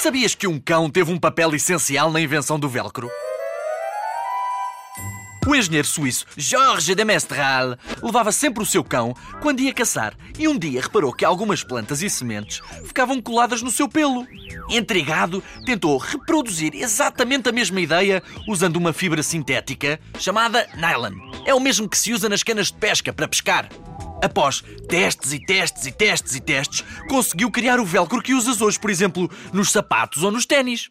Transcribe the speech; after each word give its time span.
Sabias 0.00 0.34
que 0.34 0.46
um 0.46 0.58
cão 0.58 0.88
teve 0.88 1.12
um 1.12 1.18
papel 1.18 1.54
essencial 1.54 2.10
na 2.10 2.18
invenção 2.22 2.58
do 2.58 2.66
velcro? 2.66 3.10
O 5.46 5.54
engenheiro 5.54 5.86
suíço 5.86 6.24
Georges 6.38 6.96
de 6.96 7.04
Mestral 7.04 7.76
levava 8.02 8.32
sempre 8.32 8.62
o 8.62 8.66
seu 8.66 8.82
cão 8.82 9.14
quando 9.42 9.60
ia 9.60 9.74
caçar 9.74 10.14
e 10.38 10.48
um 10.48 10.56
dia 10.56 10.80
reparou 10.80 11.12
que 11.12 11.22
algumas 11.22 11.62
plantas 11.62 12.00
e 12.00 12.08
sementes 12.08 12.62
ficavam 12.86 13.20
coladas 13.20 13.60
no 13.60 13.70
seu 13.70 13.90
pelo. 13.90 14.26
Intrigado, 14.70 15.44
tentou 15.66 15.98
reproduzir 15.98 16.74
exatamente 16.74 17.50
a 17.50 17.52
mesma 17.52 17.78
ideia 17.78 18.22
usando 18.48 18.76
uma 18.76 18.94
fibra 18.94 19.22
sintética 19.22 20.00
chamada 20.18 20.66
nylon. 20.76 21.12
É 21.44 21.54
o 21.54 21.60
mesmo 21.60 21.86
que 21.86 21.98
se 21.98 22.10
usa 22.14 22.26
nas 22.26 22.42
canas 22.42 22.68
de 22.68 22.78
pesca 22.78 23.12
para 23.12 23.28
pescar. 23.28 23.68
Após 24.22 24.62
testes 24.88 25.32
e 25.32 25.44
testes 25.44 25.86
e 25.86 25.92
testes 25.92 26.34
e 26.34 26.40
testes, 26.40 26.84
conseguiu 27.08 27.50
criar 27.50 27.80
o 27.80 27.84
velcro 27.84 28.22
que 28.22 28.34
usas 28.34 28.60
hoje, 28.60 28.78
por 28.78 28.90
exemplo, 28.90 29.30
nos 29.52 29.70
sapatos 29.70 30.22
ou 30.22 30.30
nos 30.30 30.46
ténis. 30.46 30.90